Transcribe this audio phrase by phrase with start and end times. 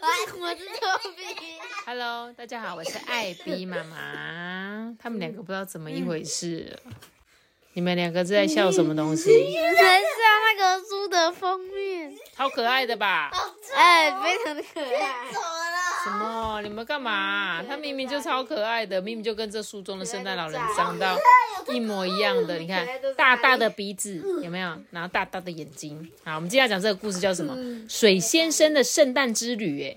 [0.00, 0.06] 我
[0.40, 1.22] 我是托比。
[1.86, 4.94] Hello，大家好，我是艾比 妈妈。
[4.98, 6.92] 他们两个不知道怎么一回事了，
[7.72, 9.30] 你们两个在笑什么东西？
[9.32, 9.82] 很像
[10.46, 13.30] 那个书的封面，超可爱的吧？
[13.74, 15.26] 哎，非常的可爱。
[16.04, 16.60] 什么？
[16.62, 17.62] 你们干嘛？
[17.68, 21.18] 他明明就超可爱的，明明就跟这书中的圣诞老人长到
[21.72, 22.56] 一模一样的。
[22.60, 22.86] 你看，
[23.16, 24.76] 大大的鼻子有没有？
[24.90, 26.10] 然后大大的眼睛。
[26.24, 27.56] 好，我们接下来讲这个故事叫什么？
[27.88, 29.82] 水先生的圣诞之旅。
[29.84, 29.96] 哎，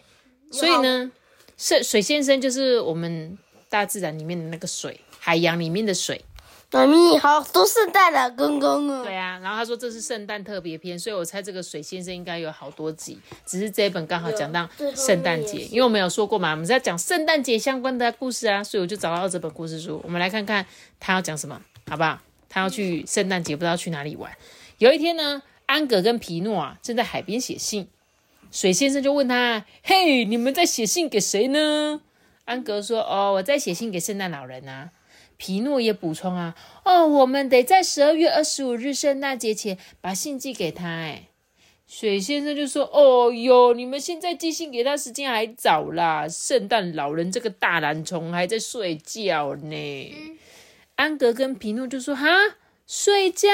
[0.51, 1.11] 所以呢，
[1.57, 3.37] 水水先生就是我们
[3.69, 6.23] 大自然里面的那个水，海洋里面的水。
[6.71, 9.03] 妈咪，好多圣诞老公公哦。
[9.03, 20.65] 对啊，然后他说这是圣诞特别篇，所以我猜这个水先生应该有好多集，只是这一本刚好讲到圣诞节，因为我们有说过嘛，我们是要讲圣诞节相关的故事啊，所以我就找到这本故事书，我们来看看
[20.99, 22.19] 他要讲什么，好不好？
[22.47, 24.31] 他要去圣诞节，不知道去哪里玩。
[24.77, 27.87] 有一天呢，安格跟皮诺啊正在海边写信，
[28.49, 32.01] 水先生就问他：“嘿，你们在写信给谁呢？”
[32.45, 34.91] 安格说：“哦，我在写信给圣诞老人啊。”
[35.41, 40.85] 皮诺也补充啊，哦，我们得在十二月二十五日圣诞节前把信寄给他。
[40.87, 41.29] 哎，
[41.87, 50.13] 水先生就说：“哦哟，你们现在寄信给他时间还早啦，圣诞老人这个大懒虫还在睡觉呢。
[50.97, 52.27] 安格跟皮诺就说：“哈，
[52.85, 53.49] 睡觉。”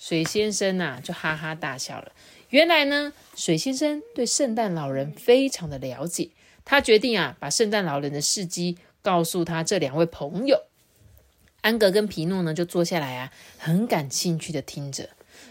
[0.00, 2.12] 水先生呐、就哈哈大笑了。
[2.48, 6.30] 原来呢，水先生对圣诞老人非常的了解，
[6.64, 10.62] 他决定啊，把圣诞老人的事迹告诉他这两位朋友。
[11.60, 15.10] 安格跟皮诺呢，就坐下来啊，很感兴趣的听着。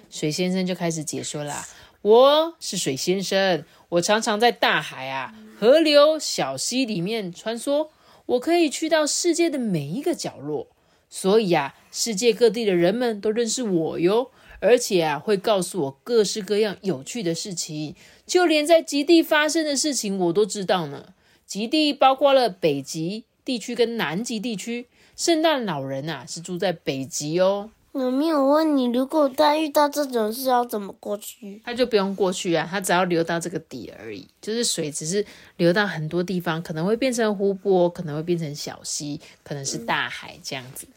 [0.10, 1.66] 水先生就开始解说啦
[2.02, 7.90] ：“我是水先生，我常常在大海啊、河流、小溪里面穿梭，
[8.26, 10.68] 我可以去到世界的每一个角落，
[11.10, 14.32] 所以啊，世界各地的人们都认识我哟。
[14.60, 17.96] 而且啊，会告诉我各式各样有趣的事情，
[18.28, 21.14] 就连在极地发生的事情我都知道呢。
[21.48, 24.88] 极地包括了北极地区跟南极地区。
[25.16, 27.70] 圣诞老人啊，是住在北极哦。
[27.94, 31.62] 有没有问你，如果他遇到这种事要怎么过去？
[31.66, 35.26] 他就不用过去啊，他只要流到这个底而已，就是水只是
[35.58, 40.88] 流到很多地方，可能会变成湖泊，可能会变成小溪，可能是大海这样子。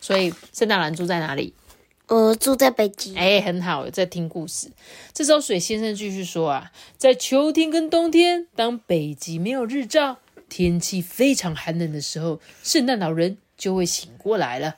[0.00, 1.52] 所以圣诞老人住在哪里？
[2.06, 3.14] 呃住在北极。
[3.14, 4.70] 哎，很好，有在听故事。
[5.12, 10.16] 这时候水先生继续说啊，在秋天跟冬天，当北极没有日照，
[10.48, 14.76] 天气非常寒冷的时候，圣诞老人就会醒过来了。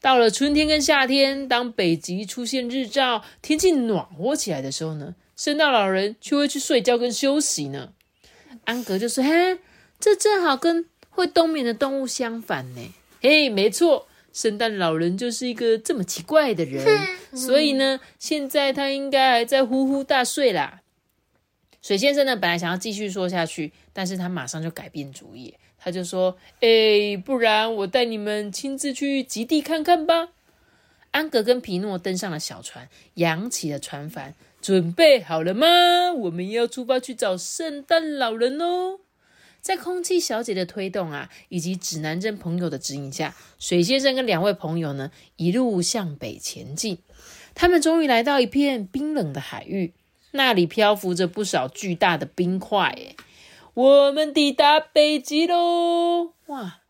[0.00, 7.92] 到了春天跟夏天，当北极出现日照，天气暖和起来的时候呢，圣诞老人却会去睡觉跟休息呢。
[8.64, 9.58] 安格就说：“嘿，
[9.98, 16.84] 这正好跟会冬眠的动物相反呢。”嘿，没错，圣诞老人就是一个这么奇怪的人，
[17.34, 20.80] 所以呢，现在他应该还在呼呼大睡啦。
[21.86, 25.54] 水先生呢，本来想要继续说下去，但是他马上就改变主意。
[25.78, 30.30] 他就说：“哎，不然我带你们亲自去极地看看吧。”
[31.12, 36.12] 安格跟皮诺登上了小船，扬起了船帆，准备好了吗？
[36.12, 38.98] 我们要出发去找圣诞老人哦！
[39.60, 46.98] 在空气小姐的推动啊，以及指南针朋友的指引下，水先生跟两位朋友呢，一路向北前进。
[47.54, 49.94] 他们终于来到一片冰冷的海域，
[50.36, 52.88] 那里漂浮着不少巨大的冰块。
[52.96, 53.16] 哎，
[53.74, 56.32] 我们抵达北极喽！
[56.46, 56.80] 哇，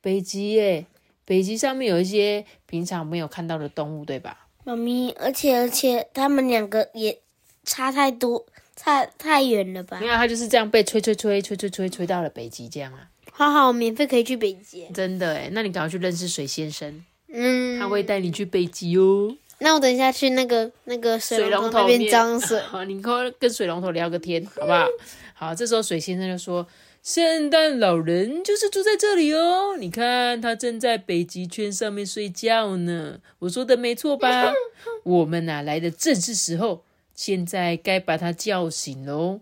[0.00, 0.86] 北极耶！
[1.26, 4.46] 北极上面有一些平常没有看到的动物，对吧？
[4.64, 7.18] 妈咪，而且而且他们两个也
[7.64, 8.46] 差太多，
[8.76, 10.06] 差太远了吧没？
[10.06, 14.86] 有，它就是这样被吹吹吹吹吹吹吹到了北极，这样啊，好好，免费可以去北极。
[14.92, 19.36] 真的哎，那你赶快去认识水先生，嗯，他会带你去北极哦。
[19.64, 22.60] 那我等一下去那个那个水水龙头那边面装水。
[22.68, 24.86] 好，你跟跟水龙头聊个天，好不好？
[25.32, 26.66] 好，这时候水先生就说
[27.02, 33.20] ：“圣诞老人就是住在这里哦，你看他正在北极圈上面睡觉呢。
[33.38, 34.52] 我说的没错吧？
[35.02, 36.84] 我们哪、来的正是时候，
[37.14, 39.40] 现在该把他叫醒喽。”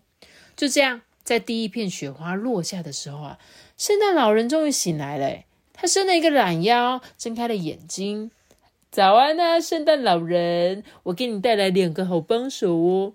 [0.54, 3.38] 就这样，在第一片雪花落下的时候啊，
[3.76, 5.42] 圣诞老人终于醒来了。
[5.72, 8.30] 他伸了一个懒腰，睁开了眼睛。
[8.92, 10.84] 早安啊，圣诞老人！
[11.04, 13.14] 我给你带来两个好帮手哦。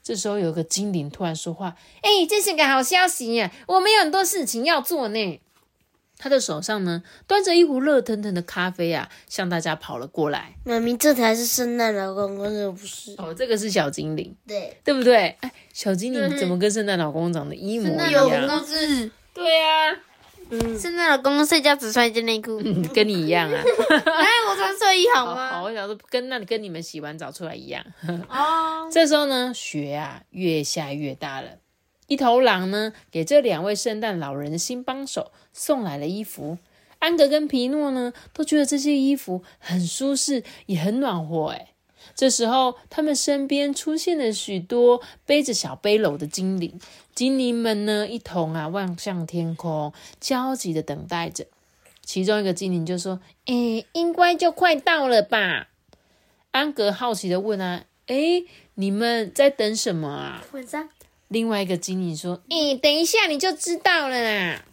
[0.00, 3.50] 这时候有个精灵突然说话：“哎，这是个好消息呀！
[3.66, 5.40] 我们有很多事情要做呢。”
[6.18, 10.54] 他的手上呢端着一壶热腾腾的咖啡啊，向大家跑了过来。
[10.62, 13.16] 妈咪，这才是圣诞老公公，这不是？
[13.18, 15.36] 哦，这个是小精灵，对，对不对？
[15.40, 18.64] 哎，小精灵怎么跟圣诞老公公长得一模一样？
[18.64, 19.60] 是，对
[20.50, 22.58] 呀，圣诞老公公睡觉只穿一件内裤，
[22.94, 23.60] 跟你一样啊。
[23.62, 25.62] 哎，我穿睡衣好好，吗？
[25.62, 27.84] 我想说跟那跟你们洗完澡出来一样。
[28.28, 31.58] 哦， 这时候呢，雪啊越下越大了。
[32.06, 36.58] 一头狼呢，给这两位圣诞老人的新帮手送来了衣服。
[37.00, 41.48] 安格跟皮诺呢，都觉得这些衣服很舒适，也很暖和。
[41.50, 41.68] 哎，
[42.14, 46.78] 这时候他们身边出现了许多背着小背篓的精灵，
[47.14, 51.46] 精灵们呢，一同啊望向天空，焦急的等待着。
[52.04, 55.68] 其中一个精灵就说：“诶，应该就快到了吧？”
[56.52, 60.88] 安格好奇的问啊：“诶，你们在等什么啊？”晚上
[61.28, 64.64] 另外一个精灵说：“诶，等一下你就知道了啦。”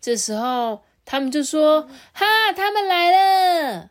[0.00, 3.90] 这时候他们就说：“哈，他们来了！”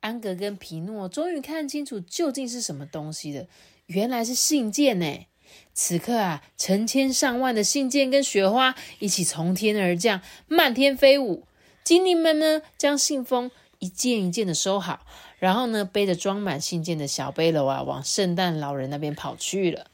[0.00, 3.46] 安格跟皮诺终于看清楚究竟是什么东西了，
[3.86, 5.26] 原来是信件呢。
[5.72, 11.44] 此刻啊，成千上万的信件跟雪花一起从天而降，漫天飞舞。
[11.84, 15.06] 精灵们呢，将信封一件一件的收好，
[15.38, 19.86] 然后呢，背着装满信件的小背篓啊，往圣诞老人那边跑去了。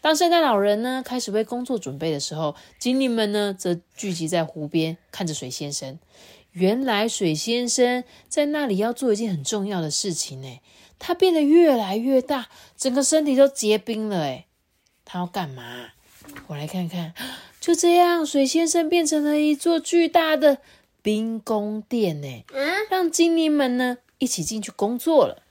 [0.00, 5.98] 当圣诞老人呢开始为工作准备的时候，精灵们呢则聚集在湖边，看着水先生。
[6.58, 10.58] 原来水先生在那里要做一件很重要的事情呢。
[10.98, 14.22] 他变得越来越大，整个身体都结冰了。
[14.22, 14.46] 哎
[15.04, 15.90] 他要干嘛？
[16.48, 17.14] 我来看看。
[17.60, 20.58] 就这样，水先生变成了一座巨大的
[21.00, 22.44] 冰宫殿呢，
[22.90, 25.42] 让精灵们呢一起进去工作了。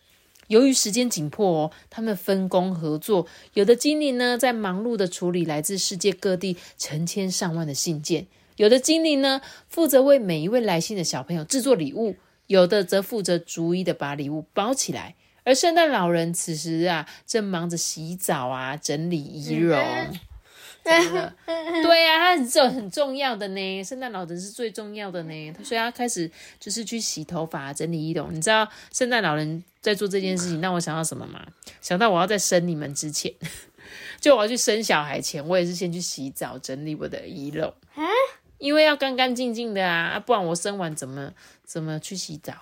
[0.47, 3.27] 由于时间紧迫哦，他们分工合作。
[3.53, 8.23] 有的精灵呢，在忙碌的处理来自世界各地成千上万的信件；
[8.57, 12.15] 有的精灵呢，负责为每一位来信的小朋友制作礼物；
[12.47, 15.15] 有的则负责逐一的把礼物包起来。
[15.43, 19.81] 而圣诞老人此时啊，正忙着洗澡啊，整理仪容。
[20.83, 21.35] 怎么了？
[21.83, 28.33] 对呀、他很重很重要的呢，圣诞老人是最重要的呢，所 以他开始就是去洗头发、整理仪容。
[28.33, 31.45] 你知道圣诞老人在做这件事情，让我想到什么吗？
[31.81, 33.33] 想到我要在生你们之前，
[34.19, 37.73] 就我要去生小孩前，我也是先去洗澡、整理我的仪容，
[38.57, 41.31] 因为要干干净净的啊，啊不然我生完怎么
[41.63, 42.53] 怎么去洗澡？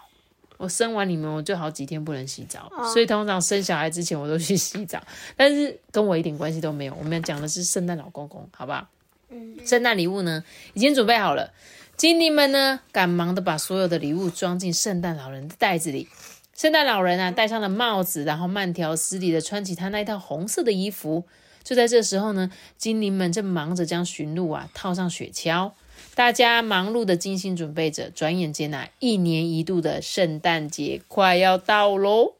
[0.58, 5.02] 我生完你们，我就好几天不能洗澡，所以通常生小孩之前我都去洗澡，
[5.36, 6.96] 但是跟我一点关系都没有。
[6.96, 8.88] 我们讲的是圣诞老公公，好不好？
[9.66, 11.52] 圣诞礼物呢已经准备好了，
[11.98, 16.08] 精灵们呢赶忙的把所有的礼物装进圣诞老人的袋子里。
[16.56, 21.26] 圣诞老人啊戴上了帽子，然后慢条斯理的穿起他那一套红色的衣服。
[21.64, 25.74] 就在这时候呢，精灵们正忙着将驯鹿啊套上雪橇。
[26.16, 32.36] 大家忙碌的精心准备着，转眼间呐、一年一度的圣诞节快要到喽！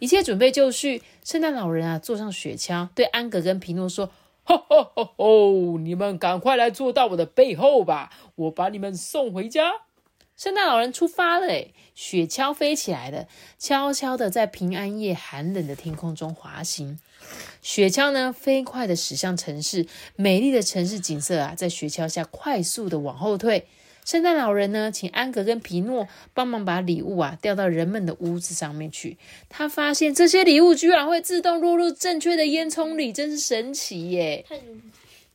[0.00, 4.10] 一切准备就绪，圣诞老人啊坐上雪橇，对安格跟皮诺说
[4.42, 5.78] ：“吼吼吼吼！
[5.78, 9.70] 你们赶快来坐到我的背后吧，我把你们送回家。”
[10.36, 16.98] 圣诞老人出发了，诶，雪橇飞起来了，悄悄的在平安夜寒冷的天空中滑行。
[17.60, 19.86] 雪橇呢，飞快的驶向城市，
[20.16, 23.66] 美丽的城市景色啊，在雪橇下快速的往后退。
[24.04, 29.16] 圣诞老人呢，请安格跟皮诺帮忙把礼物啊掉到人们的屋子上面去。
[29.48, 34.44] 他发现这些礼物居然会自动落入正确的烟囱里，真是神奇耶！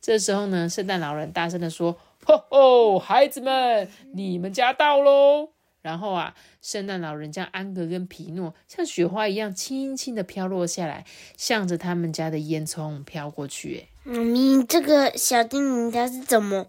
[0.02, 5.48] 这时候呢，圣诞老人大声的说：“吼吼，孩子们，你们家到喽！”
[5.80, 11.04] 然后啊，圣诞老人将安格跟皮诺像雪花一样轻轻的飘落下来，
[11.36, 13.86] 向着他们家的烟囱飘过去。
[14.04, 16.66] 哎，妈咪，这个小精灵他是怎么？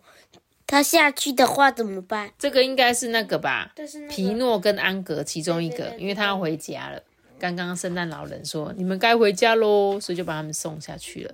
[0.67, 2.31] 他下去的话怎么办？
[2.37, 3.71] 这个应该是那个吧？
[3.75, 7.01] 就是皮诺跟安格其中一个，因为他要回家了。
[7.39, 11.33] 刚刚圣诞老人说：“你们该回家喽。”所以就把他们送下去了。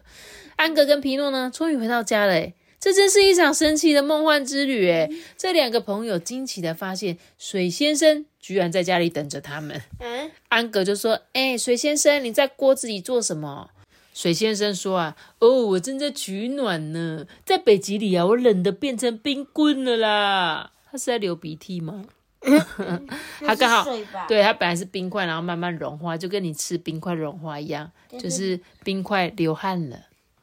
[0.56, 2.48] 安格跟皮诺呢，终于回到家了。
[2.86, 4.90] 哎，这真是一场神奇的梦幻之旅。
[4.90, 9.82] 哎，这两个朋友惊奇的发现，水先生居然在家里等着他们。
[10.00, 13.72] 嗯，安格就说：“哎、水先生，你在锅子里做什么？”
[14.14, 17.26] 水先生说：“啊，哦，我正在取暖呢。
[17.44, 22.06] 在北极里啊，我冷的变成冰棍了啦。”他是在流鼻涕吗？
[23.42, 23.86] 他刚好？
[24.28, 30.00] 对，他本来是冰块，然后慢慢融化，就跟你吃冰块融化一样，就是冰块流汗了。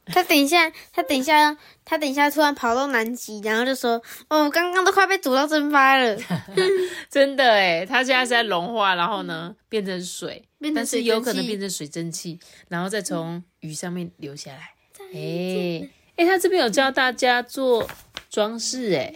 [0.06, 6.16] 他等一下，他等一下，他等一下突然跑到南极，然后就说：“哦，刚刚都快被煮到蒸发了。
[7.08, 10.42] 真的哎，他现在是在融化，然后呢变成水，
[10.74, 14.74] 但是有可能变成水蒸气，然后再从雨上面流下来。
[15.14, 17.88] 哎哎，他这边有教大家做
[18.28, 19.14] 装饰哎，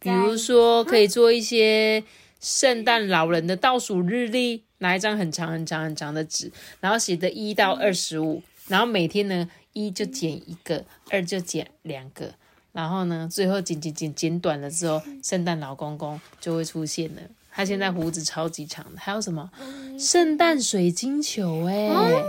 [0.00, 2.02] 比如说可以做一些
[2.40, 12.34] 圣诞老人的倒数日历，拿一张很长很长很长的纸，然后写的一到二十五，然后每天呢一就剪一个，二就剪两个。
[12.72, 17.20] 然后呢，最后剪剪剪剪短了之后，圣诞老公公就会出现了。
[17.54, 19.50] 他现在胡子超级长的，还有什么
[19.98, 21.90] 圣诞水晶球、欸？
[21.90, 22.24] 哎、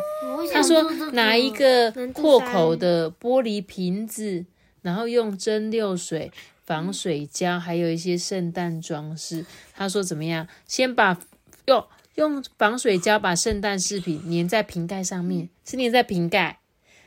[0.51, 0.83] 他说
[1.13, 4.45] 拿一个阔口的玻璃瓶子，
[4.81, 6.29] 然后用蒸馏水、
[6.65, 9.45] 防水胶，还有一些圣诞装饰。
[9.73, 10.45] 他说怎么样？
[10.67, 11.17] 先把
[11.67, 11.85] 用
[12.15, 16.59] 用防水胶把圣诞饰品粘在瓶盖上面，是粘在瓶盖。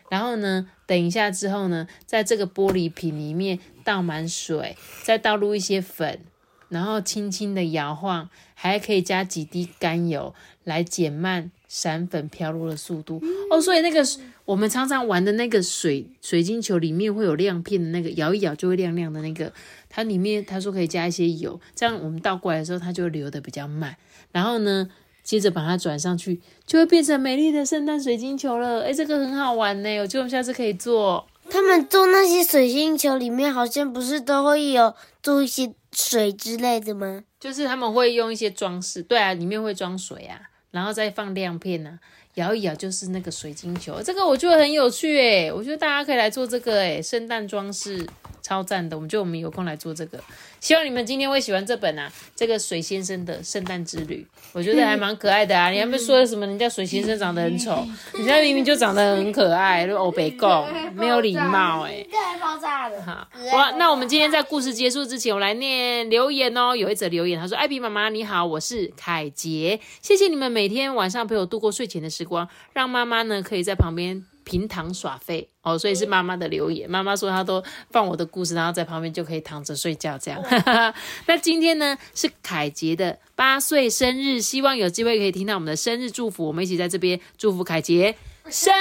[0.09, 6.21] 然后呢，等一下之后呢，在这个玻璃瓶里面倒满水，再倒入一些粉，
[6.69, 10.35] 然后轻轻的摇晃，还可以加几滴甘油
[10.65, 13.21] 来减慢闪粉飘落的速度。
[13.51, 14.05] 哦，所以那个
[14.45, 19.53] 我们常常玩的那个水水晶球里面会有亮片的那个，摇一摇就会亮亮的那个，
[19.89, 23.97] 它里面他说可以加一些油，这样我们倒过来的时候它就流的比较慢。
[24.31, 24.89] 然后呢，
[25.27, 28.85] 接着把它转上去，就会变成美丽的圣诞水晶球了。
[28.85, 31.27] 哎，这个很好玩呢，我觉得我们下次可以做。
[31.51, 37.25] 他们做那些水晶球里面，好像不是都会有做一些水之类的吗？
[37.41, 40.41] 就是他们会用一些装饰，对啊，里面会装水啊，
[40.71, 41.99] 然后再放亮片啊，
[42.35, 44.01] 摇一摇就是那个水晶球。
[44.03, 48.07] 这个我觉得很有趣诶，我觉得大家可以来做这个诶，圣诞装饰
[48.47, 48.97] 超赞的。
[48.97, 50.21] 我们就我们有空来做这个，
[50.61, 55.71] 希望你们今天会喜欢这本啊，这个水先生的圣诞之旅，我觉得还蛮可爱的啊。
[55.71, 57.85] 你还没说什么，人家水先生长得很丑，
[58.15, 62.07] 人家明明就长得很可爱，都欧北贡，没有礼貌诶。
[62.09, 63.03] 这还爆炸了！
[63.03, 66.77] 好，哇，那我们今天在故事结束之前，我来念留言哦。
[66.77, 80.43] 有一则留言，他说：“艾比妈妈你好，我是凯杰，谢谢你们每天晚上陪我度过睡前的时光，让妈妈呢可以在旁边平躺耍废哦。”所以是妈妈的留言，妈妈说她都放我的故事，然后在旁边就可以躺着睡觉这样。
[81.27, 88.17] 那今天呢是凯杰的八岁生日，希望有机会可以听到我们的生日祝福，我们一起在这边祝福凯杰。
[88.51, 88.73] 生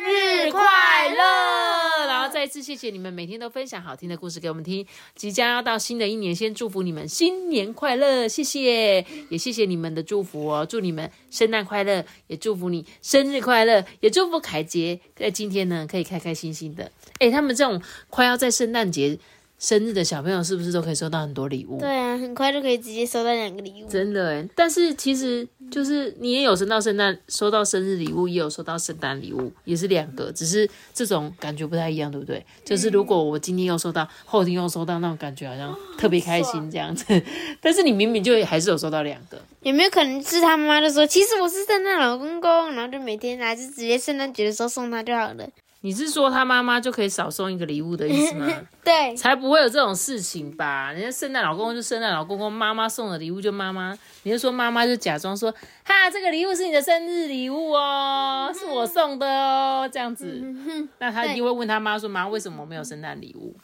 [0.00, 0.60] 日快
[1.08, 2.06] 乐！
[2.06, 4.86] 然后再一次谢谢你们每天都分享好听的故事给我们听。
[5.14, 16.92] 即将要到新的一年，先祝福你们新年快乐，谢谢，也谢谢你们的祝福哦，祝你们圣诞快乐，也祝福你生日快乐，也祝福凯杰在今天呢可以开开心心的。
[17.20, 19.18] 诶，他们这种快要在圣诞节
[19.58, 21.78] 生日的小朋友，是不是都可以收到很多礼物？
[21.80, 23.88] 对啊，很快就可以直接收到两个礼物。
[23.88, 32.46] 真的哎，但是其实就是你也有收到圣诞，收到生日礼物，也有收到圣诞礼物，也是两个，只是这种感觉不太一样，对不对？
[32.64, 37.04] 就是如果我今天又收到，后天又收到，那种感觉好像特别开心这样子。
[37.60, 45.48] 但是你明明就还是有收到两个，有没有可能是他妈妈就说，其实我是圣诞老公公，然后就每天来，就直接圣诞节的时候送他就好了。
[45.84, 48.50] 你是说他妈妈就可以少送一个礼物的意思吗？
[48.82, 50.90] 对，才不会有这种事情吧？
[50.90, 55.52] 人家圣诞老公公就圣诞老公公，妈妈送的礼物就妈妈，你就说妈妈就假装说，
[55.84, 60.42] 哈，这个礼物是你的生日礼物哦，是我送的哦，这样子，
[61.00, 63.54] 那他一定会问他妈说，妈，为什么我没有圣诞礼物？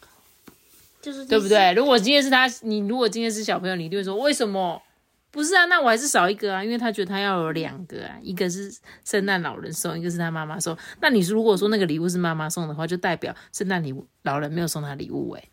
[1.00, 1.72] 就是对不对？
[1.72, 4.82] 如果今天是他，你如果今天是小朋友，你一定会说为什么？
[5.30, 8.72] 不是啊，那我还是少一个啊，因为他觉得他要有两个啊，一个是
[9.04, 10.76] 圣诞老人送，一个是他妈妈送。
[11.00, 15.44] 那你如果说那个礼物是妈妈送的话，就代表圣诞礼物老人没有送他礼物哎、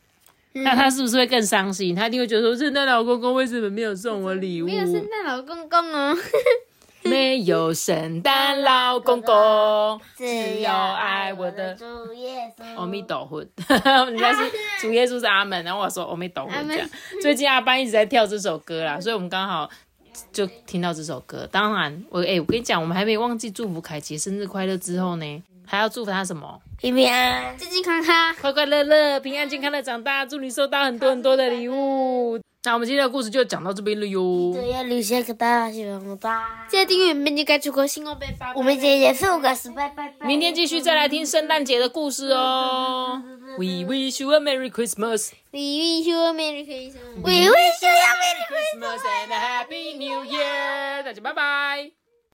[0.54, 1.94] 那他是不是会更伤心？
[1.94, 4.66] 他一定会觉得说，圣诞老公公为什么没有送我礼物？
[4.66, 6.18] 没有圣诞老公公哦。
[7.10, 12.80] 没有圣诞老公公，只有爱我的主耶稣。
[12.80, 13.40] 阿弥陀佛，
[14.06, 16.90] 人家是 主耶稣是阿门，然后我说阿弥陀佛这样。
[17.22, 19.70] 最近阿班一直在跳这首歌啦，所以我们刚好
[20.32, 21.48] 就听到这首歌。
[21.52, 26.62] 当然，我哎、我跟你讲，我们还没忘记祝福凯杰生日快乐之后呢，还要祝福他什么？
[26.80, 32.40] 平平安，健健康康，快快乐乐、平安健康的长大，祝你收到很多很多的礼物。
[32.68, 34.52] 那我们今天的故事就讲到这边了哟。
[34.54, 36.68] 这要留下个大喜欢吧。
[36.68, 38.52] 记得订阅明天该出国新哦，拜拜。
[38.54, 40.28] 我们今天也是五个十拜拜拜。
[40.28, 43.24] 明天继续再来听圣诞节的故事哦。
[43.58, 45.32] We wish you a Merry Christmas.
[45.52, 47.24] We wish you a Merry Christmas.
[47.24, 51.04] We wish you a Merry Christmas and a Happy New Year.
[51.06, 52.07] 大家拜拜。